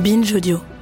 [0.00, 0.79] Binge Audio.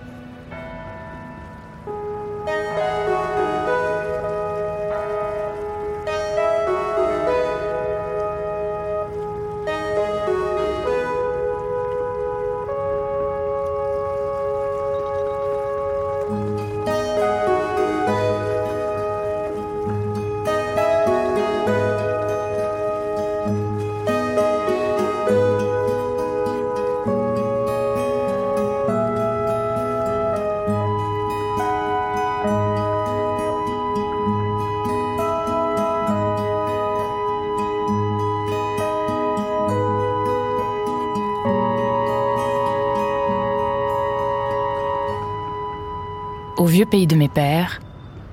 [46.59, 47.79] Au vieux pays de mes pères,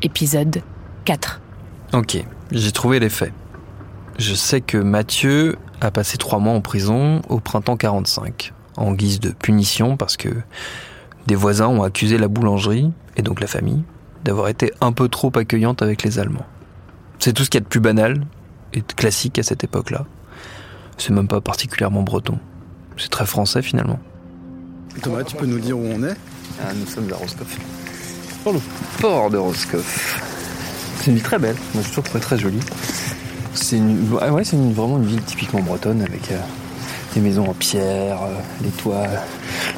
[0.01, 0.63] épisode
[1.05, 1.41] 4.
[1.93, 2.17] Ok,
[2.51, 3.31] j'ai trouvé les faits.
[4.17, 9.19] Je sais que Mathieu a passé trois mois en prison au printemps 45, en guise
[9.19, 10.29] de punition parce que
[11.27, 13.83] des voisins ont accusé la boulangerie, et donc la famille,
[14.23, 16.47] d'avoir été un peu trop accueillante avec les Allemands.
[17.19, 18.25] C'est tout ce qu'il y a de plus banal
[18.73, 20.07] et de classique à cette époque-là.
[20.97, 22.39] C'est même pas particulièrement breton.
[22.97, 23.99] C'est très français finalement.
[25.03, 26.15] Thomas, tu peux nous dire où on est?
[26.59, 27.59] Ah, nous sommes à Roscoff.
[28.45, 28.59] Pour le
[29.01, 30.21] port de Roscoff.
[30.99, 31.55] C'est une ville très belle.
[31.73, 32.59] Moi, je trouve très très jolie.
[33.55, 36.37] C'est une, ouais, ouais, c'est une- vraiment une ville typiquement bretonne avec euh,
[37.15, 39.07] des maisons en pierre, euh, les toits,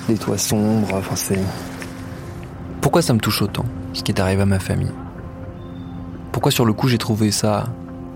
[0.09, 0.89] des toits sombres.
[0.95, 1.39] Enfin, c'est.
[2.81, 3.63] Pourquoi ça me touche autant
[3.94, 4.91] ce qui est arrivé à ma famille?
[6.33, 7.67] Pourquoi sur le coup j'ai trouvé ça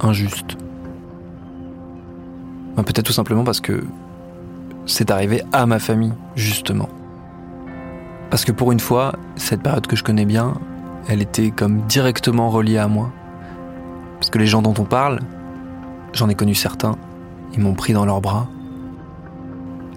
[0.01, 0.57] injuste?
[2.75, 3.83] Ben, Peut-être tout simplement parce que
[4.85, 6.89] c'est arrivé à ma famille, justement.
[8.31, 10.53] Parce que pour une fois, cette période que je connais bien,
[11.09, 13.11] elle était comme directement reliée à moi.
[14.19, 15.19] Parce que les gens dont on parle,
[16.13, 16.95] j'en ai connu certains,
[17.53, 18.47] ils m'ont pris dans leurs bras.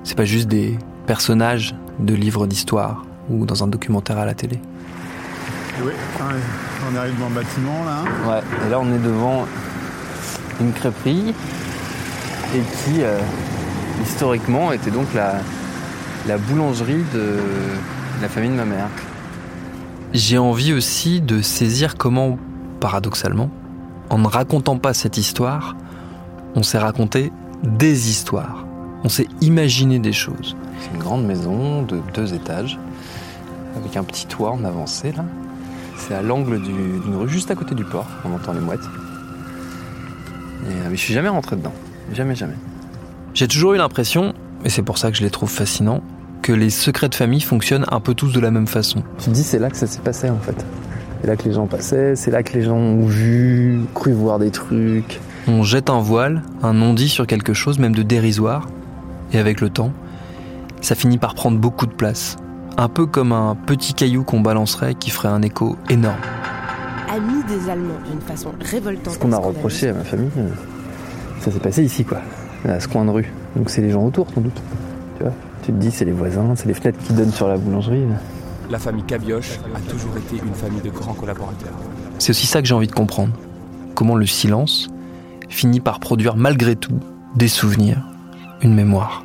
[0.03, 4.59] C'est pas juste des personnages de livres d'histoire ou dans un documentaire à la télé.
[5.85, 8.03] Oui, on arrive dans le bâtiment là.
[8.29, 9.47] Ouais, et là on est devant
[10.61, 11.35] une crêperie
[12.55, 13.19] et qui euh,
[14.03, 15.35] historiquement était donc la,
[16.27, 17.39] la boulangerie de
[18.23, 18.89] la famille de ma mère.
[20.13, 22.39] J'ai envie aussi de saisir comment,
[22.81, 23.51] paradoxalement,
[24.11, 25.77] en ne racontant pas cette histoire,
[26.55, 27.33] on s'est raconté
[27.63, 28.65] des histoires.
[29.03, 30.57] On s'est imaginé des choses.
[30.81, 32.79] C'est une grande maison de deux étages,
[33.77, 35.25] avec un petit toit en avancée là.
[35.97, 38.81] C'est à l'angle du- d'une rue juste à côté du port, on entend les mouettes.
[40.67, 41.73] Et, euh, mais je suis jamais rentré dedans.
[42.13, 42.55] Jamais, jamais.
[43.35, 46.03] J'ai toujours eu l'impression, et c'est pour ça que je les trouve fascinants,
[46.45, 49.03] que les secrets de famille fonctionnent un peu tous de la même façon.
[49.19, 50.55] Tu te dis, c'est là que ça s'est passé en fait.
[51.23, 54.39] C'est là que les gens passaient, c'est là que les gens ont vu, cru voir
[54.39, 55.21] des trucs.
[55.49, 58.69] On jette un voile, un non-dit sur quelque chose, même de dérisoire,
[59.33, 59.91] et avec le temps,
[60.83, 62.37] ça finit par prendre beaucoup de place.
[62.77, 66.21] Un peu comme un petit caillou qu'on balancerait qui ferait un écho énorme.
[67.11, 69.15] Amis des Allemands d'une façon révoltante.
[69.15, 70.49] Ce qu'on a reproché à ma famille, euh,
[71.41, 72.19] ça s'est passé ici, quoi,
[72.69, 73.33] à ce coin de rue.
[73.57, 74.61] Donc c'est les gens autour, sans doute.
[75.17, 75.33] Tu vois,
[75.65, 78.05] tu te dis, c'est les voisins, c'est les fenêtres qui donnent sur la boulangerie.
[78.71, 81.73] La famille Cabioche a toujours été une famille de grands collaborateurs.
[82.19, 83.33] C'est aussi ça que j'ai envie de comprendre.
[83.95, 84.89] Comment le silence
[85.49, 86.99] finit par produire malgré tout
[87.35, 88.03] des souvenirs,
[88.63, 89.24] une mémoire.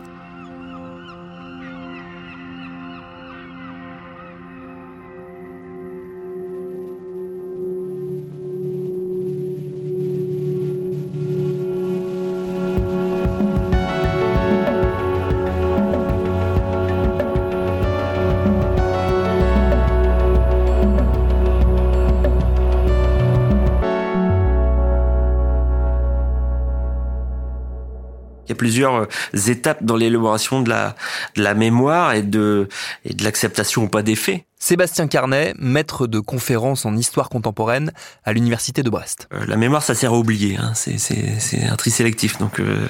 [29.01, 30.95] Euh, étapes dans l'élaboration de la,
[31.35, 32.67] de la mémoire et de,
[33.05, 34.43] et de l'acceptation ou pas des faits.
[34.61, 37.93] Sébastien Carnet, maître de conférences en histoire contemporaine
[38.25, 39.29] à l'université de Brest.
[39.33, 40.57] Euh, la mémoire, ça sert à oublier.
[40.57, 40.73] Hein.
[40.75, 42.37] C'est un tri sélectif.
[42.39, 42.89] Donc, euh,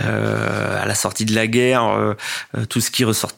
[0.00, 2.14] euh, à la sortie de la guerre, euh,
[2.56, 3.32] euh, tout ce qui, ressort,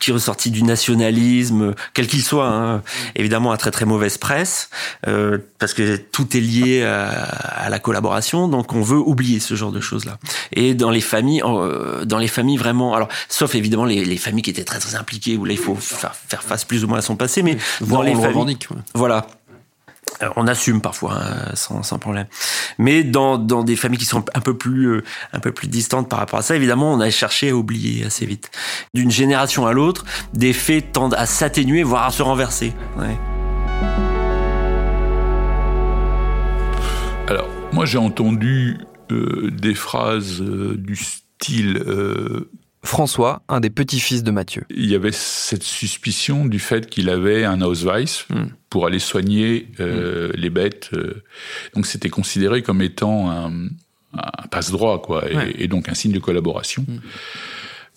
[0.00, 2.82] qui ressortit du nationalisme, quel qu'il soit, hein,
[3.16, 4.70] évidemment, a très très mauvaise presse,
[5.58, 8.48] parce que tout est lié à, à, la collaboration.
[8.48, 10.18] Donc, on veut oublier ce genre de choses-là.
[10.52, 11.42] Et dans les familles,
[12.04, 15.36] dans les familles vraiment, alors, sauf évidemment les, les, familles qui étaient très très impliquées,
[15.36, 18.14] où là, il faut faire face plus ou moins à son passé, mais dans les
[18.14, 18.58] familles,
[18.94, 19.26] voilà.
[20.36, 22.26] on assume parfois hein, sans, sans, problème,
[22.78, 26.08] mais dans, dans des familles qui sont un peu plus euh, un peu plus distantes
[26.08, 28.50] par rapport à ça, évidemment, on a cherché à oublier assez vite.
[28.94, 32.72] D'une génération à l'autre, des faits tendent à s'atténuer, voire à se renverser.
[32.96, 33.16] Ouais.
[37.28, 38.78] Alors, moi, j'ai entendu
[39.10, 42.50] euh, des phrases euh, du style euh,
[42.86, 44.64] François, un des petits-fils de Mathieu.
[44.70, 48.44] Il y avait cette suspicion du fait qu'il avait un Ausweis mm.
[48.70, 50.32] pour aller soigner euh, mm.
[50.36, 50.90] les bêtes.
[50.94, 51.22] Euh.
[51.74, 53.52] Donc c'était considéré comme étant un,
[54.14, 56.84] un passe-droit, quoi, et, donc un signe de collaboration.
[56.88, 56.98] Mm.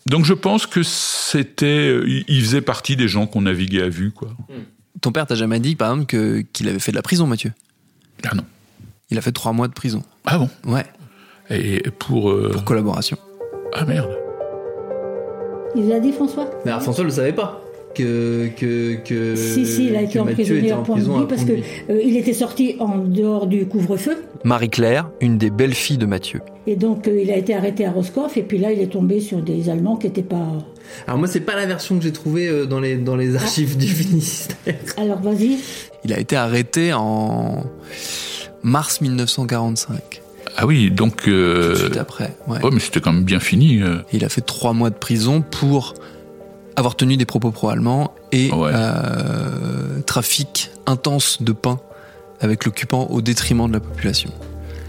[0.08, 4.30] Donc je pense que c'était, il faisait partie des gens qu'on naviguait à vue, quoi.
[5.02, 7.54] Ton père t'a jamais dit, par exemple, que, qu'il avait fait de la prison, Mathieu?
[8.24, 8.44] Ah non.
[9.12, 10.04] Il a fait trois mois de prison.
[10.26, 10.50] Ah bon?
[10.66, 10.86] Ouais.
[11.50, 12.32] Et pour...
[12.32, 12.52] Euh...
[12.52, 13.18] Pour collaboration.
[13.74, 14.10] Ah merde.
[15.76, 17.62] Il l'a dit, François Mais alors, François ne le savait pas.
[17.96, 22.16] Que, que, que, si, si, il a été emprisonné en prison parce qu'il euh, il
[22.18, 24.24] était sorti en dehors du couvre-feu.
[24.44, 26.42] Marie-Claire, une des belles filles de Mathieu.
[26.68, 29.20] Et donc, euh, il a été arrêté à Roscoff, et puis là, il est tombé
[29.20, 30.48] sur des Allemands qui n'étaient pas.
[31.08, 33.76] Alors, moi, c'est pas la version que j'ai trouvée euh, dans les, dans les archives
[33.76, 33.84] ah.
[33.84, 34.76] du ministère.
[34.98, 35.58] Alors, vas-y.
[36.06, 37.64] Il a été arrêté en
[38.62, 40.22] mars 1945.
[40.62, 41.28] Ah oui, donc.
[41.30, 41.68] Euh...
[41.68, 42.36] Tout de suite après.
[42.48, 43.82] Ouais, ouais mais c'était quand même bien fini.
[43.82, 44.00] Euh...
[44.12, 45.94] Il a fait trois mois de prison pour
[46.76, 48.72] avoir tenu des propos pro-allemands et ouais.
[48.74, 51.80] euh, trafic intense de pain
[52.42, 54.32] avec l'occupant au détriment de la population.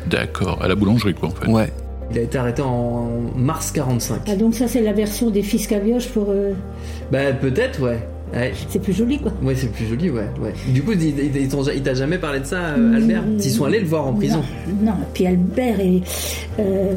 [0.07, 1.47] D'accord, à la boulangerie quoi en fait.
[1.47, 1.73] Ouais.
[2.11, 4.23] Il a été arrêté en mars 45.
[4.27, 6.31] Ah donc ça c'est la version des fils Cabioche pour...
[6.31, 6.53] Euh...
[7.13, 8.07] Bah peut-être ouais.
[8.33, 8.53] Ouais.
[8.69, 9.33] C'est plus joli, quoi.
[9.43, 10.29] Ouais, c'est plus joli, ouais.
[10.41, 10.55] ouais.
[10.69, 13.23] Du coup, il, il, il t'a jamais parlé de ça, euh, Albert?
[13.23, 14.43] Mmh, Ils sont allés le voir en prison
[14.83, 14.99] Non, non.
[15.13, 16.03] puis Albert, et,
[16.61, 16.95] euh,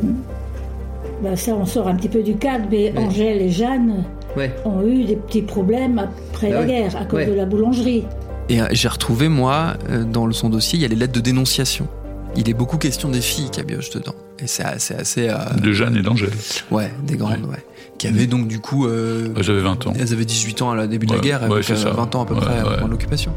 [1.23, 2.97] bah ça, on sort un petit peu du cadre, mais ouais.
[2.99, 4.03] Angèle et Jeanne
[4.37, 4.53] ouais.
[4.65, 8.03] ont eu des petits problèmes après bah la guerre, à cause de la boulangerie.
[8.49, 9.73] Et euh, j'ai retrouvé, moi,
[10.11, 11.87] dans son dossier, il y a les lettres de dénonciation.
[12.35, 14.15] Il est beaucoup question des filles cabioches dedans.
[14.39, 14.95] Et c'est assez.
[14.95, 15.35] assez euh...
[15.61, 16.31] De Jeanne et d'Angèle.
[16.71, 17.63] Ouais, des grandes, ouais.
[18.03, 18.85] Qui avaient donc du coup.
[18.85, 19.93] Euh, elles avaient 20 ans.
[19.97, 22.15] Elles avaient 18 ans à la début de ouais, la guerre, ouais, avec, euh, 20
[22.15, 22.73] ans à peu ouais, près ouais.
[22.77, 23.31] avant l'occupation.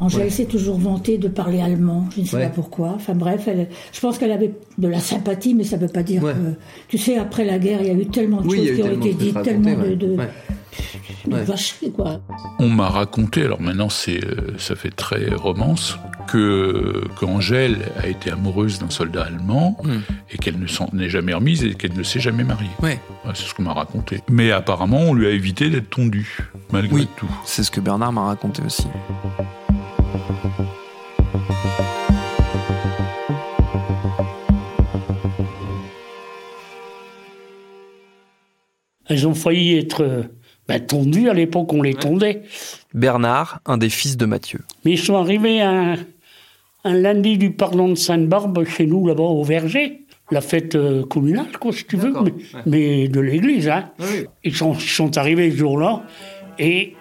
[0.00, 2.92] Angèle s'est toujours vantée de parler allemand, je ne sais pas pourquoi.
[2.96, 6.02] Enfin bref, elle, je pense qu'elle avait de la sympathie, mais ça ne veut pas
[6.02, 6.54] dire que.
[6.88, 8.92] Tu sais, après la guerre, il y a eu tellement de oui, choses qui ont
[8.92, 9.94] été dites, tellement de.
[9.94, 10.16] de
[11.26, 11.44] Ouais.
[11.44, 12.20] Vacherie, quoi.
[12.58, 14.20] On m'a raconté, alors maintenant c'est,
[14.58, 19.88] ça fait très romance, que qu'Angèle a été amoureuse d'un soldat allemand Hmm.
[19.88, 20.02] mm.
[20.32, 22.70] et qu'elle ne s'en est jamais remise et qu'elle ne s'est jamais mariée.
[22.82, 22.98] Ouais.
[23.24, 24.20] ouais c'est ce qu'on m'a raconté.
[24.30, 26.38] Mais apparemment, on lui a évité d'être tondu,
[26.72, 27.30] malgré oui, tout.
[27.44, 28.86] C'est ce que Bernard m'a raconté aussi.
[39.06, 40.24] Elles ont failli être
[40.68, 42.42] ben, tondues à l'époque on les tondait.
[42.94, 44.60] Bernard, un des fils de Mathieu.
[44.84, 45.96] Mais ils sont arrivés un,
[46.84, 50.00] un lundi du pardon de Sainte-Barbe chez nous, là-bas, au Verger.
[50.30, 52.62] La fête euh, communale, quoi, si tu veux, mais, ouais.
[52.64, 53.68] mais, de l'église.
[53.68, 53.90] Hein.
[54.00, 54.26] Oui.
[54.42, 56.02] Ils sont, sont arrivés ce jour-là
[56.58, 56.94] et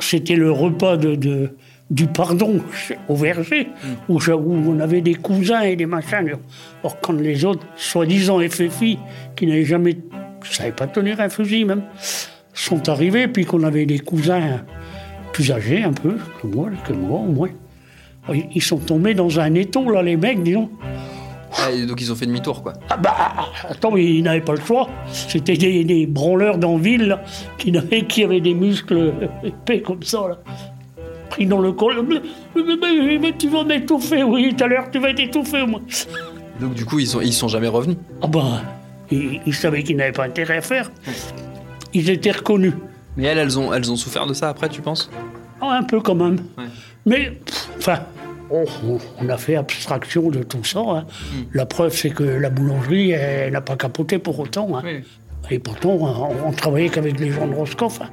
[0.00, 1.56] c'était le repas de, de,
[1.90, 2.60] du pardon
[3.08, 4.12] au Verger, mm.
[4.12, 6.36] où, où, on avait des cousins et des machins.
[6.82, 8.98] Or, quand les autres, soi-disant FFI,
[9.36, 11.82] qui n'avaient jamais, ne savaient pas tenir un fusil même,
[12.54, 14.62] sont arrivés, puis qu'on avait des cousins
[15.32, 17.50] plus âgés un peu, que moi, que moi au moins.
[18.54, 20.70] Ils sont tombés dans un étau, là, les mecs, disons.
[21.58, 22.72] Ah, donc ils ont fait demi-tour, quoi.
[22.88, 23.14] Ah bah,
[23.68, 24.88] attends, mais ils n'avaient pas le choix.
[25.12, 27.22] C'était des, des branleurs d'Anville, là,
[27.58, 29.12] qui, avaient, qui avaient des muscles
[29.44, 30.38] épais comme ça, là.
[31.30, 32.06] Pris dans le col.
[32.08, 32.20] Mais,
[32.56, 35.80] mais, mais tu vas m'étouffer, oui, tout à l'heure, tu vas t'étouffer, moi.
[36.60, 38.62] Donc du coup, ils sont, ils sont jamais revenus Ah bah,
[39.10, 40.90] ils, ils savaient qu'ils n'avaient pas intérêt à faire.
[41.94, 42.74] Ils étaient reconnus.
[43.16, 45.10] Mais elles, elles ont, elles ont souffert de ça après, tu penses?
[45.62, 46.38] Oh, Un peu quand même.
[46.58, 46.64] Ouais.
[47.06, 47.40] Mais,
[47.78, 48.00] enfin,
[48.50, 48.64] oh,
[49.20, 50.80] on a fait abstraction de tout ça.
[50.80, 51.06] Hein.
[51.32, 51.42] Mm.
[51.54, 54.76] La preuve, c'est que la boulangerie, elle n'a pas capoté pour autant.
[54.76, 54.82] Hein.
[54.84, 55.04] Oui.
[55.50, 58.00] Et pourtant, on, on travaillait qu'avec les gens de Roscoff.
[58.02, 58.08] Hein.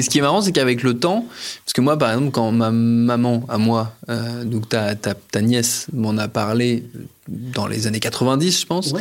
[0.00, 1.26] Mais ce qui est marrant, c'est qu'avec le temps,
[1.62, 5.42] parce que moi, par exemple, quand ma maman, à moi, euh, donc ta, ta, ta
[5.42, 6.84] nièce m'en a parlé
[7.28, 8.94] dans les années 90, je pense,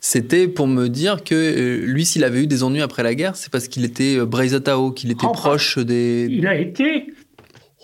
[0.00, 3.36] c'était pour me dire que euh, lui, s'il avait eu des ennuis après la guerre,
[3.36, 6.26] c'est parce qu'il était euh, Braizatao, qu'il était Oh, proche des...
[6.28, 7.12] Il a été.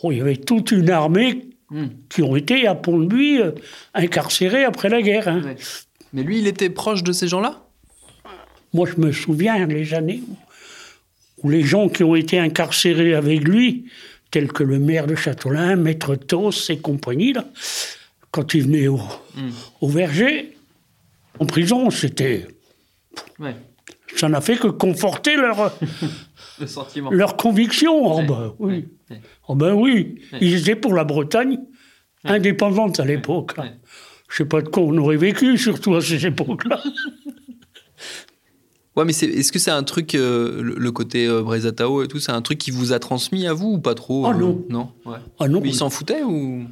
[0.03, 1.87] Oh, il y avait toute une armée Hmm.
[2.09, 3.51] qui ont été à Pont-de-Buis euh,
[3.93, 5.27] incarcérés après la guerre.
[5.27, 5.43] hein.
[6.13, 7.65] Mais lui, il était proche de ces gens-là?
[8.73, 10.23] Moi, je me souviens les années
[11.43, 13.87] où, les gens qui ont été incarcérés avec lui,
[14.31, 17.45] tels que le maire de Châteaulin, Maître Tos et compagnie, là,
[18.31, 19.01] quand ils venaient au,
[19.81, 20.57] au verger,
[21.39, 22.47] en prison, c'était.
[24.17, 25.77] Ça n'a fait que conforter leur,
[26.61, 27.11] Le sentiment.
[27.11, 27.93] leur conviction.
[28.05, 28.89] Oh, ben oui.
[29.49, 30.21] Oh, ben oui.
[30.41, 31.59] Ils étaient pour la Bretagne
[32.25, 33.53] indépendante à l'époque.
[34.29, 36.83] Je sais pas de quoi on aurait vécu, surtout à ces époques-là.
[38.97, 42.09] Ouais, mais c'est- est-ce que c'est un truc, euh, le, le côté euh, Braizatao et
[42.09, 44.39] tout, c'est un truc qui vous a transmis à vous ou pas trop Ah euh,
[44.39, 44.65] non.
[44.71, 44.89] Non?
[45.05, 45.19] Ouais.
[45.39, 45.61] Ah non.
[45.63, 46.63] Mais il s'en foutait ou?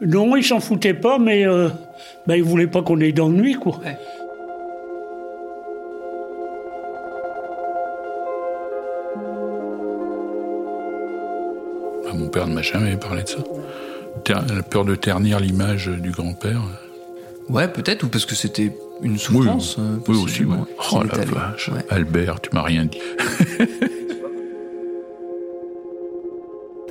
[0.00, 1.68] Non, ils s'en foutaient pas, mais euh,
[2.26, 3.80] ben, ils voulaient pas qu'on ait d'ennui, quoi.
[12.08, 13.38] Ah, mon père ne m'a jamais parlé de ça.
[14.24, 16.60] Ter- la peur de ternir l'image du grand-père.
[17.48, 19.76] Ouais, peut-être, ou parce que c'était une souffrance.
[19.78, 20.56] euh, Oui, aussi, ouais.
[20.56, 21.68] possiblement, Oh la vache.
[21.74, 21.80] Ouais.
[21.90, 22.98] Albert, tu m'as rien dit.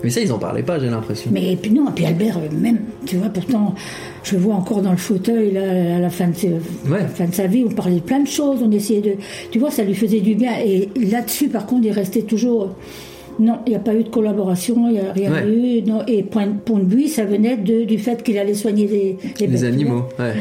[0.04, 1.30] Mais ça, ils en parlaient pas, j'ai l'impression.
[1.32, 3.76] Mais puis non, et puis Albert, euh, même, tu vois, pourtant,
[4.24, 6.48] je le vois encore dans le fauteuil, là, à la fin de, ses-
[6.88, 9.14] à la fin de sa vie, on parlait de plein de choses, on essayait de.
[9.52, 10.54] Tu vois, ça lui faisait du bien.
[10.58, 12.76] Et là-dessus, par contre, il restait toujours.
[13.42, 15.48] Non, il n'y a pas eu de collaboration, il n'y a rien Ouais.
[15.48, 15.82] eu.
[15.82, 19.18] Non, et Point, Pont de Buis, ça venait de- du fait qu'il allait soigner les,
[19.40, 20.36] les, Les animaux, ouais.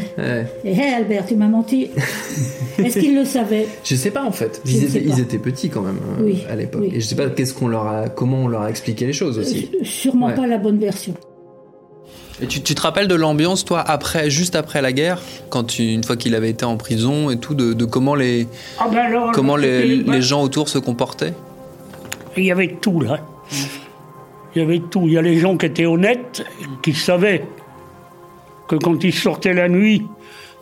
[0.64, 1.88] Et hé, Albert, tu m'as menti.
[2.78, 4.60] Est-ce qu'il le savait Je sais pas en fait.
[4.66, 5.14] Ils ne étaient, pas.
[5.16, 6.82] ils étaient petits quand même euh, Oui, à l'époque.
[6.84, 6.90] oui.
[6.94, 9.38] Et je sais pas qu'est-ce qu'on leur a, comment on leur a expliqué les choses
[9.38, 9.70] aussi.
[9.82, 10.34] Sûrement Ouais.
[10.34, 11.14] pas la bonne version.
[12.42, 15.92] Et tu, tu te rappelles de l'ambiance, toi, après, juste après la guerre, quand tu,
[15.92, 18.46] une fois qu'il avait été en prison et tout, de, de comment les,
[18.78, 21.34] Ah ben alors, comment les gens autour se comportaient?
[22.36, 23.18] Il y avait tout, là.
[24.54, 25.02] Il y avait tout.
[25.06, 26.44] Il y a les gens qui étaient honnêtes,
[26.82, 27.44] qui savaient
[28.68, 30.06] que quand ils sortaient la nuit,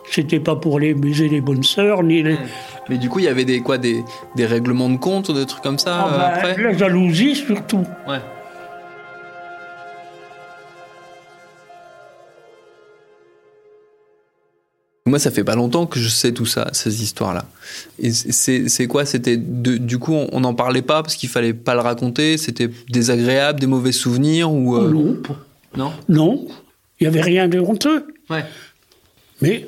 [0.09, 2.37] c'était pas pour les baiser les bonnes sœurs, ni les.
[2.89, 4.03] Mais du coup, il y avait des quoi, des,
[4.35, 6.63] des règlements de compte des trucs comme ça Ah euh, ben, après?
[6.63, 7.85] la jalousie, surtout.
[8.07, 8.17] Ouais.
[15.09, 17.45] Moi, ça fait pas longtemps que je sais tout ça, ces histoires-là.
[17.97, 19.05] Et c'est quoi?
[19.05, 22.37] C'était du coup, on n'en parlait pas parce qu'il fallait pas le raconter.
[22.37, 25.17] C'était désagréable, des mauvais souvenirs ou euh, non.
[25.75, 25.93] Non?
[26.07, 26.47] Non,
[26.99, 28.05] il n'y avait rien de honteux.
[28.29, 28.45] Ouais.
[29.41, 29.67] Mais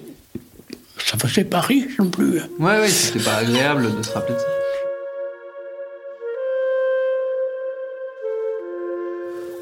[1.04, 2.40] ça faisait pas riche non plus.
[2.60, 4.46] Ouais, ouais, c'était pas agréable de se rappeler de ça.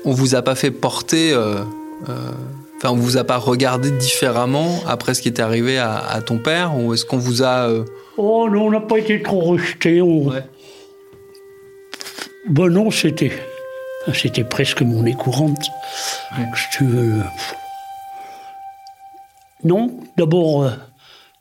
[0.04, 1.32] On vous a pas fait porter.
[1.32, 1.60] euh,
[2.10, 2.32] euh,
[2.82, 6.38] Enfin, on vous a pas regardé différemment après ce qui était arrivé à, à ton
[6.38, 7.68] père Ou est-ce qu'on vous a.
[7.70, 7.84] euh,
[8.18, 10.02] Oh non, on n'a pas été trop rejetés.
[10.02, 10.32] On...
[12.50, 13.32] Ben non, c'était.
[14.14, 15.62] C'était presque monnaie courante.
[16.56, 17.22] Si tu veux.
[19.64, 20.72] Non, d'abord, euh,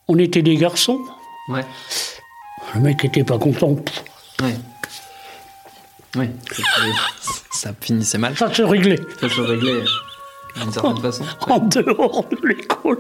[0.09, 0.99] on était des garçons.
[1.51, 1.65] Ouais.
[2.75, 3.77] Le mec était pas content.
[4.43, 4.57] Ouais.
[6.17, 6.31] Oui.
[7.53, 8.37] Ça finissait mal.
[8.37, 8.99] Ça se réglait.
[9.21, 9.83] Ça se réglait
[10.57, 11.25] d'une certaine façon.
[11.49, 12.99] En dehors de l'école.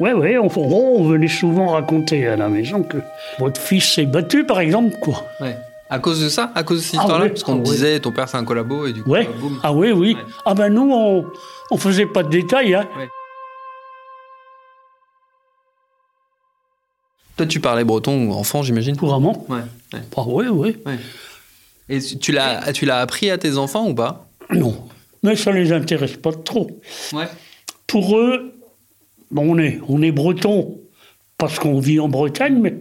[0.00, 2.98] Ouais, ouais, on, on venait souvent raconter à la maison que
[3.38, 5.24] votre fils s'est battu, par exemple, quoi.
[5.40, 5.56] Ouais.
[5.88, 6.50] À cause de ça?
[6.54, 7.24] À cause de cette Ah histoire-là?
[7.26, 7.62] ouais, Parce qu'on ah ouais.
[7.62, 9.10] disait, ton père c'est un collabo et du coup.
[9.10, 9.26] Ouais.
[9.28, 9.60] euh, boum.
[9.62, 10.16] Ah oui, oui.
[10.44, 11.24] Ah ben nous, on,
[11.70, 12.86] on faisait pas de détails, hein.
[17.36, 18.96] Toi, tu parlais breton enfant, j'imagine?
[18.96, 19.44] Couramment.
[19.48, 19.60] Ouais.
[19.92, 20.00] ouais.
[20.16, 20.76] Ah oui.
[20.86, 20.98] Ouais.
[21.88, 24.26] Et tu l'as, tu l'as appris à tes enfants ou pas?
[24.50, 24.88] Non.
[25.26, 26.70] Mais ça les intéresse pas trop.
[27.12, 27.26] Ouais.
[27.88, 28.54] Pour eux,
[29.32, 30.78] bon, on est, on est breton
[31.36, 32.76] parce qu'on vit en Bretagne, mais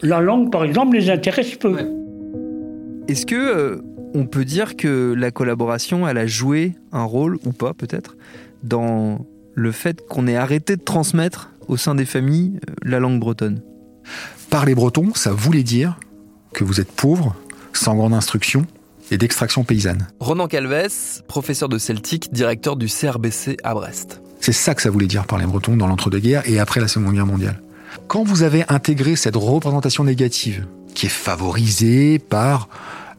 [0.00, 1.76] la langue, par exemple, les intéresse peu.
[3.06, 3.80] Est-ce que euh,
[4.12, 8.16] on peut dire que la collaboration, elle a joué un rôle ou pas peut-être
[8.64, 13.20] dans le fait qu'on ait arrêté de transmettre au sein des familles euh, la langue
[13.20, 13.62] bretonne?
[14.50, 16.00] Parler breton, ça voulait dire
[16.52, 17.36] que vous êtes pauvre,
[17.72, 18.66] sans grande instruction
[19.14, 20.08] et d'extraction paysanne.
[20.18, 24.20] Ronan Calves, professeur de celtique, directeur du CRBC à Brest.
[24.40, 27.26] C'est ça que ça voulait dire parler breton dans l'entre-deux-guerres et après la Seconde Guerre
[27.26, 27.62] mondiale.
[28.08, 32.68] Quand vous avez intégré cette représentation négative, qui est favorisée par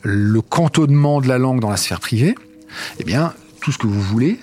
[0.01, 2.35] le cantonnement de la langue dans la sphère privée,
[2.99, 4.37] eh bien, tout ce que vous voulez,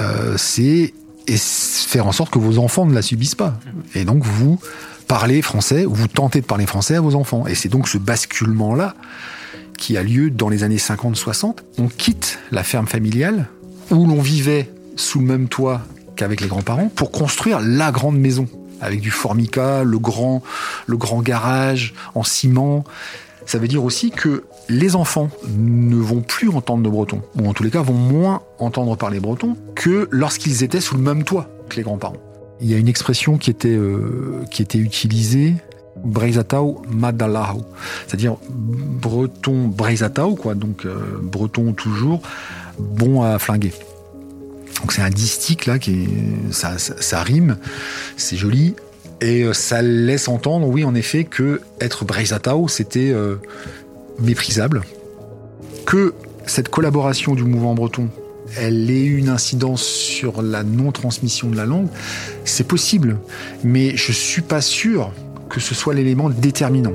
[0.00, 0.92] euh, c'est
[1.36, 3.58] faire en sorte que vos enfants ne la subissent pas.
[3.94, 4.58] Et donc, vous
[5.06, 7.46] parlez français, ou vous tentez de parler français à vos enfants.
[7.46, 8.96] Et c'est donc ce basculement-là
[9.76, 11.58] qui a lieu dans les années 50-60.
[11.78, 13.48] On quitte la ferme familiale
[13.90, 15.82] où l'on vivait sous le même toit
[16.16, 18.48] qu'avec les grands-parents pour construire la grande maison
[18.80, 20.42] avec du formica, le grand,
[20.86, 22.84] le grand garage en ciment.
[23.46, 27.52] Ça veut dire aussi que les enfants ne vont plus entendre le breton, ou en
[27.52, 31.48] tous les cas vont moins entendre parler breton que lorsqu'ils étaient sous le même toit
[31.68, 32.16] que les grands-parents.
[32.60, 35.54] Il y a une expression qui était, euh, qui était utilisée,
[36.06, 37.64] Breizatau Madalao,
[38.06, 42.22] c'est-à-dire breton Breizatau, quoi, donc euh, breton toujours
[42.78, 43.72] bon à flinguer.
[44.80, 46.08] Donc c'est un distique là qui
[46.50, 47.56] ça, rime,
[48.16, 48.74] c'est joli.
[49.20, 53.14] Et euh, ça laisse entendre, oui en effet, que être Breizatau c'était
[54.20, 54.82] méprisable,
[55.86, 56.14] que
[56.46, 58.08] cette collaboration du mouvement breton
[58.56, 61.88] elle ait une incidence sur la non-transmission de la langue,
[62.44, 63.18] c'est possible,
[63.64, 65.12] mais je suis pas sûr
[65.48, 66.92] que ce soit l'élément déterminant.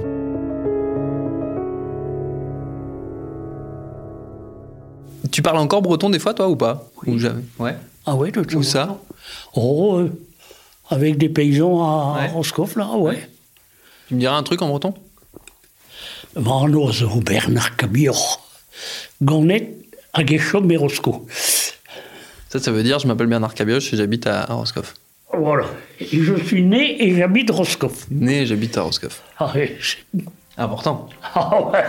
[5.32, 7.76] Tu parles encore breton des fois, toi, ou pas Ou jamais Ouais.
[8.06, 8.98] Ah ouais, de Où ça
[9.54, 10.12] Oh, euh,
[10.90, 13.30] avec des paysans à Roscoff, là, ouais.
[14.08, 14.94] Tu me diras un truc en breton
[17.26, 17.76] Bernard
[20.14, 21.28] Ageshom Merosco.
[22.50, 24.96] Ça, ça veut dire je m'appelle Bernard Cabioche et j'habite à, Roscoff.
[25.44, 25.66] Voilà.
[26.00, 28.06] Et je suis né et j'habite Roscoff.
[28.12, 29.24] Né et j'habite à Roscoff.
[29.40, 29.72] Ah oui.
[30.56, 31.10] Important.
[31.34, 31.84] Ah ouais.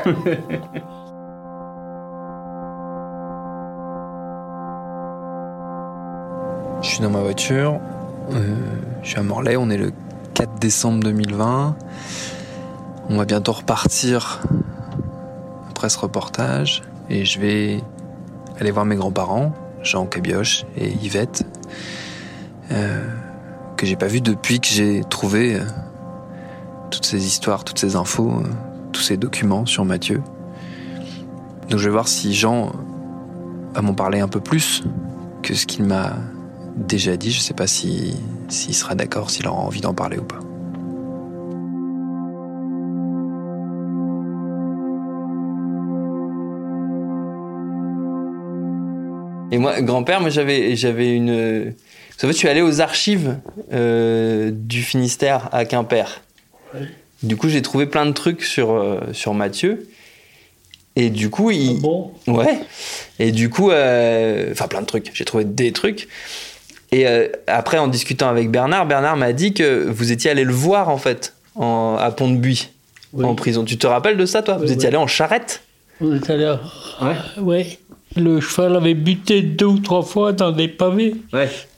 [6.80, 7.78] Je suis dans ma voiture.
[8.32, 8.54] Euh,
[9.02, 9.56] je suis à Morlaix.
[9.56, 9.92] On est le
[10.34, 11.76] 4 décembre 2020.
[13.10, 14.40] On va bientôt repartir
[15.68, 17.80] après ce reportage et je vais
[18.58, 21.44] aller voir mes grands-parents, Jean Cabioche et Yvette,
[22.70, 23.04] euh,
[23.82, 25.64] que j'ai pas vu depuis que j'ai trouvé euh,
[26.92, 28.48] toutes ces histoires, toutes ces infos, euh,
[28.92, 30.22] tous ces documents sur Mathieu.
[31.68, 32.70] Donc je vais voir si Jean
[33.74, 34.84] va m'en parler un peu plus
[35.42, 36.12] que ce qu'il m'a
[36.76, 37.32] déjà dit.
[37.32, 38.14] Je sais pas s'il
[38.48, 40.38] sera d'accord, s'il aura envie d'en parler ou pas.
[49.50, 51.74] Et moi, grand-père, moi j'avais, j'avais une.
[52.14, 53.36] Vous savez, je suis allé aux archives
[53.72, 56.20] euh, du Finistère à Quimper.
[57.22, 59.88] Du coup, j'ai trouvé plein de trucs sur, euh, sur Mathieu.
[60.94, 61.76] Et du coup, il.
[61.78, 62.12] Ah bon?
[62.26, 62.60] Ouais.
[63.18, 65.10] Et du coup, euh, enfin, plein de trucs.
[65.14, 66.08] J'ai trouvé des trucs.
[66.92, 67.06] Et
[67.46, 70.98] après, en discutant avec Bernard, Bernard m'a dit que vous étiez allé le voir, en
[70.98, 72.68] fait, en, à Pont-de-Buis,
[73.18, 73.64] en prison.
[73.64, 74.58] Tu te rappelles de ça, toi?
[74.58, 75.62] Vous étiez allé en charrette?
[76.02, 76.54] On est allé.
[77.00, 77.40] Ouais.
[77.42, 77.78] ouais.
[78.16, 81.14] Le cheval avait buté deux ou trois fois dans des pavés.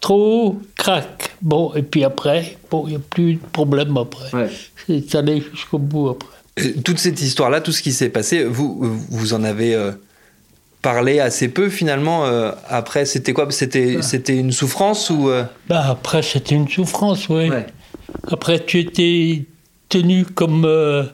[0.00, 1.30] Trop haut, crac.
[1.42, 4.48] Bon, et puis après, bon, il n'y a plus de problème après.
[4.86, 6.72] C'est allé jusqu'au bout après.
[6.84, 8.78] toute cette histoire-là, tout ce qui s'est passé, vous,
[9.10, 9.92] vous en avez euh,
[10.82, 12.26] parlé assez peu finalement.
[12.26, 13.46] Euh, après, c'était quoi?
[13.50, 15.44] C'était c'était une souffrance ou euh?
[15.68, 17.50] bah, Après, c'était une souffrance, oui.
[18.30, 19.44] Après, tu étais
[19.88, 21.08] tenu comme ben,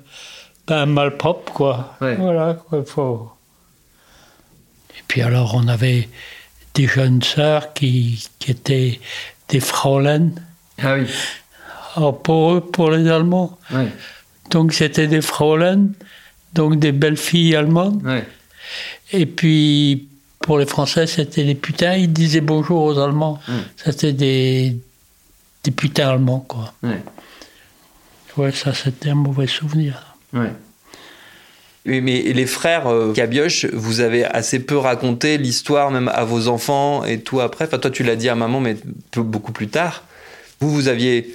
[0.69, 1.97] un malpropre, quoi.
[2.01, 3.31] Voilà, quoi, faut...
[5.11, 6.09] Puis alors, on avait
[6.75, 9.01] des jeunes sœurs qui, qui étaient
[9.49, 10.29] des Fräulein.
[10.81, 11.09] Ah oui.
[11.97, 13.59] Alors pour eux, pour les Allemands.
[14.53, 15.89] Donc c'était des Fräulein,
[16.55, 18.01] donc des belles filles allemandes.
[19.11, 20.07] Et puis
[20.39, 21.97] pour les Français, c'était des putains.
[21.97, 23.41] Ils disaient bonjour aux Allemands.
[23.77, 24.77] C'était des,
[25.65, 26.73] des putains allemands, quoi.
[28.37, 30.15] Ouais, ça c'était un mauvais souvenir.
[30.33, 30.53] Ouais.
[31.87, 37.05] Mais les frères euh, Cabioche, vous avez assez peu raconté l'histoire même à vos enfants
[37.05, 37.65] et tout après.
[37.65, 38.77] Enfin, toi, tu l'as dit à maman, mais
[39.17, 40.05] beaucoup plus tard.
[40.61, 41.35] Vous, vous aviez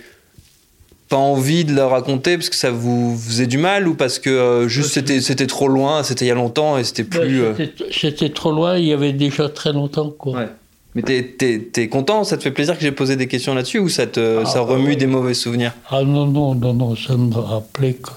[1.10, 4.30] pas envie de leur raconter parce que ça vous faisait du mal ou parce que
[4.30, 7.44] euh, juste c'était c'était trop loin, c'était il y a longtemps et c'était plus.
[7.44, 7.54] Euh,
[7.92, 10.40] c'était trop loin, il y avait déjà très longtemps quoi.
[10.40, 10.48] Ouais.
[10.96, 13.90] Mais t'es es, content Ça te fait plaisir que j'ai posé des questions là-dessus ou
[13.90, 15.74] ça te ah, ça remue des mauvais souvenirs?
[15.90, 18.12] Ah non non non non, ça me rappelait que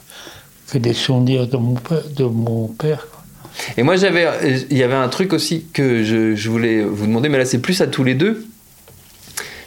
[0.68, 2.02] fait des souvenirs de mon père.
[2.14, 3.06] De mon père
[3.76, 4.28] Et moi, j'avais,
[4.70, 7.80] il y avait un truc aussi que je, voulais vous demander, mais là, c'est plus
[7.80, 8.46] à tous les deux.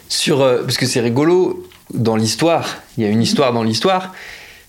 [0.08, 2.82] Sur, euh, parce que c'est rigolo dans l'histoire.
[2.96, 4.14] Il y a une histoire dans l'histoire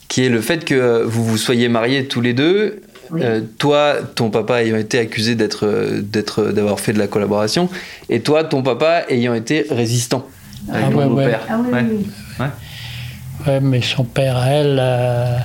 [0.08, 2.82] qui est le fait que vous vous soyez mariés tous les deux.
[3.14, 7.70] Euh, toi, ton papa ayant été accusé d'être, d'être, d'avoir fait de la collaboration,
[8.10, 10.28] et toi, ton papa ayant été résistant
[10.72, 11.42] avec ah, ouais, père.
[11.50, 12.06] Ah, oui,
[12.40, 12.46] ouais.
[13.48, 13.60] ouais.
[13.62, 15.38] mais son père, elle, euh,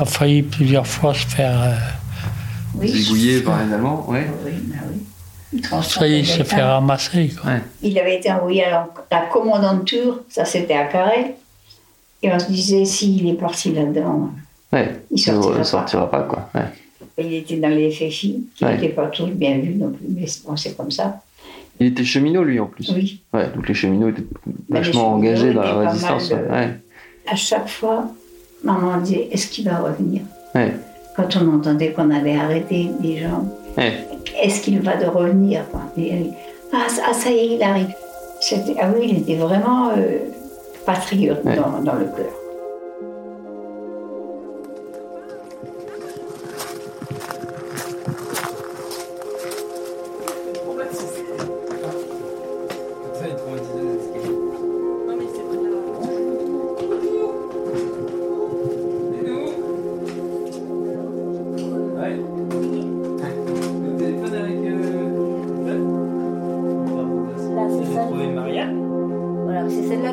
[0.00, 1.60] a failli plusieurs fois se faire.
[1.62, 1.74] Euh,
[2.74, 4.26] oui, par les Allemands, ouais.
[4.44, 5.00] Oui, ben oui.
[5.52, 7.32] Il a failli se faire ramasser.
[7.40, 7.52] Quoi.
[7.82, 11.34] Il avait été envoyé à la, commandanture, ça c'était à Carré.
[12.22, 14.30] Et on se disait, s'il est parti là-dedans,
[14.72, 16.22] ouais, il sortira, sortira pas.
[16.22, 16.48] quoi.
[17.18, 20.56] Il était dans les FFI, qui n'étaient pas tous bien vus non plus, mais bon,
[20.56, 21.20] c'est comme ça.
[21.80, 22.92] Il était cheminot, lui, en plus.
[22.94, 23.22] Oui.
[23.32, 24.26] Ouais, donc les cheminots étaient
[24.68, 26.32] vachement engagés dans la résistance.
[27.26, 28.12] À chaque fois,
[28.62, 30.22] maman disait Est-ce qu'il va revenir
[30.54, 30.74] ouais.
[31.16, 33.44] Quand on entendait qu'on avait arrêté des gens,
[34.42, 35.62] est-ce qu'il va de revenir
[36.72, 37.88] ah, ah, ça y est, il arrive.
[38.80, 40.18] Ah oui, il était vraiment euh,
[40.86, 42.39] patriote dans, dans le cœur.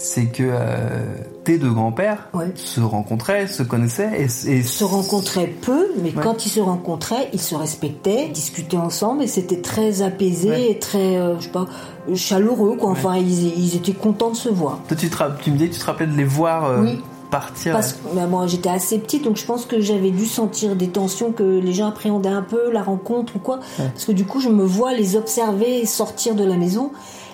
[0.00, 1.04] c'est que euh,
[1.44, 6.60] tes deux grands-pères se rencontraient, se connaissaient et, se rencontraient peu, mais quand ils se
[6.60, 11.50] rencontraient, ils se respectaient, discutaient ensemble et c'était très apaisé et très, euh, je sais
[11.50, 11.66] pas,
[12.14, 12.90] chaleureux quoi.
[12.90, 14.78] Enfin, ils, étaient contents de se voir.
[14.88, 15.10] Toi, tu,
[15.42, 16.64] tu me dis, tu te rappelles de les voir.
[16.64, 16.86] Euh,
[17.30, 20.74] partir Parce que bah, moi j'étais assez petite, donc je pense que j'avais dû sentir
[20.74, 23.60] des tensions que les gens appréhendaient un peu, la rencontre ou quoi.
[23.76, 26.90] Parce que du coup, je me vois les observer sortir de la maison.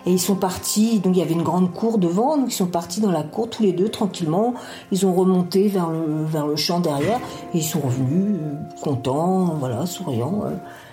[0.06, 2.66] Et ils sont partis, donc il y avait une grande cour devant, donc ils sont
[2.66, 4.54] partis dans la cour tous les deux tranquillement.
[4.92, 7.18] Ils ont remonté vers le, vers le champ derrière
[7.52, 10.44] et ils sont revenus euh, contents, voilà, souriants.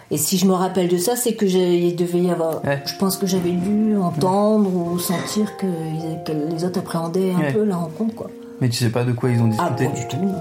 [0.09, 2.61] Et si je me rappelle de ça, c'est que il devait y avoir.
[2.85, 7.77] Je pense que j'avais dû entendre ou sentir que, les autres appréhendaient un peu la
[7.77, 8.27] rencontre, quoi.
[8.61, 10.31] Mais tu sais pas de quoi ils ont ah, discuté Ah, du tout.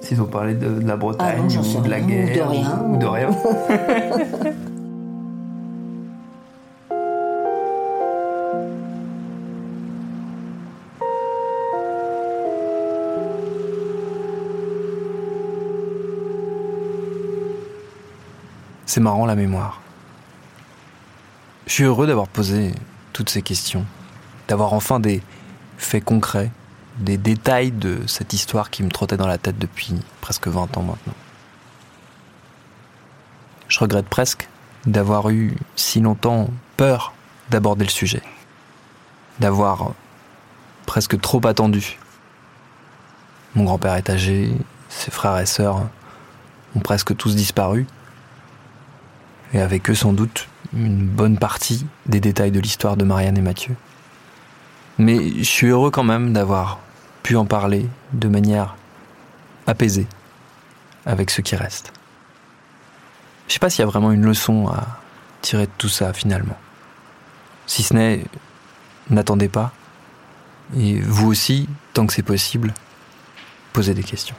[0.00, 2.84] S'ils ont parlé de, la Bretagne ah, ou de la guerre ou de rien.
[2.90, 3.30] Ou, de rien.
[18.94, 19.80] C'est marrant la mémoire.
[21.66, 22.72] Je suis heureux d'avoir posé
[23.12, 23.84] toutes ces questions,
[24.46, 25.20] d'avoir enfin des
[25.78, 26.52] faits concrets
[27.00, 30.82] des détails de cette histoire qui me trottait dans la tête depuis presque 20 ans
[30.84, 31.14] maintenant.
[33.66, 34.48] Je regrette presque
[34.86, 37.14] d'avoir eu si longtemps peur
[37.50, 38.22] d'aborder le sujet,
[39.40, 39.90] d'avoir
[40.86, 41.98] presque trop attendu.
[43.56, 44.54] Mon grand-père est âgé,
[44.88, 45.82] ses frères et sœurs
[46.76, 47.88] ont presque tous disparu,
[49.54, 53.42] et avec eux sans doute une bonne partie des détails de l'histoire de Marianne et
[53.42, 53.76] Mathieu.
[54.98, 56.80] Mais je suis heureux quand même d'avoir
[57.22, 58.76] pu en parler de manière
[59.66, 60.06] apaisée
[61.06, 61.92] avec ce qui reste.
[63.48, 64.98] Je sais pas s'il y a vraiment une leçon à
[65.40, 66.56] tirer de tout ça finalement.
[67.66, 68.24] Si ce n'est,
[69.10, 69.72] n'attendez pas.
[70.76, 72.74] Et vous aussi, tant que c'est possible,
[73.72, 74.36] posez des questions.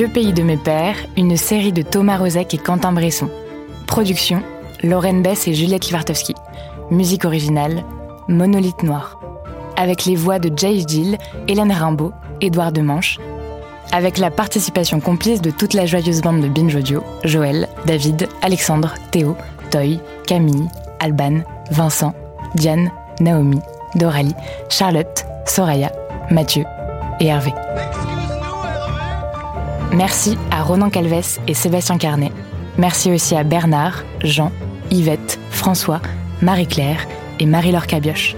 [0.00, 3.28] Vieux pays de mes pères, une série de Thomas Rozek et Quentin Bresson.
[3.86, 4.42] Production,
[4.82, 6.34] Lorraine Bess et Juliette Livartowski.
[6.90, 7.84] Musique originale,
[8.26, 9.20] Monolithe Noir.
[9.76, 13.18] Avec les voix de Jay Gill, Hélène Rimbaud, Édouard Demanche.
[13.92, 18.94] Avec la participation complice de toute la joyeuse bande de Binge Audio, Joël, David, Alexandre,
[19.10, 19.36] Théo,
[19.70, 21.40] Toy, Camille, Alban,
[21.72, 22.14] Vincent,
[22.54, 23.60] Diane, Naomi,
[23.96, 24.34] Doralie,
[24.70, 25.92] Charlotte, Soraya,
[26.30, 26.64] Mathieu
[27.20, 27.52] et Hervé.
[29.92, 32.32] Merci à Ronan Calves et Sébastien Carnet.
[32.78, 34.52] Merci aussi à Bernard, Jean,
[34.90, 36.00] Yvette, François,
[36.42, 37.06] Marie-Claire
[37.40, 38.36] et Marie-Laure Cabioche.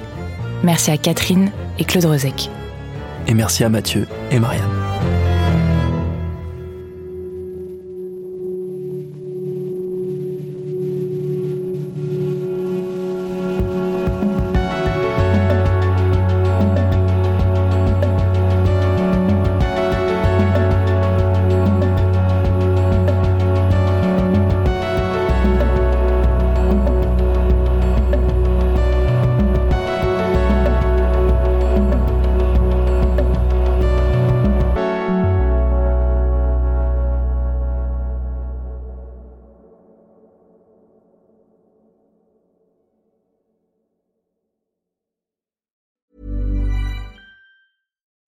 [0.63, 2.51] Merci à Catherine et Claude Rozek.
[3.27, 4.82] Et merci à Mathieu et Marianne.